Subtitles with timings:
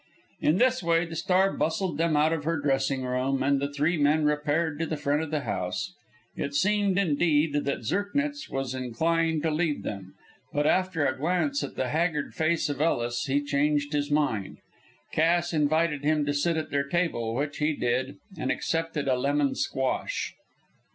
[0.39, 3.97] In this way the star bustled them out of her dressing room, and the three
[3.97, 5.93] men repaired to the front of the house.
[6.35, 10.15] It seemed, indeed, that Zirknitz was inclined to leave them,
[10.51, 14.57] but after a glance at the haggard face of Ellis he changed his mind.
[15.11, 19.53] Cass invited him to sit at their table, which he did, and accepted a lemon
[19.53, 20.33] squash.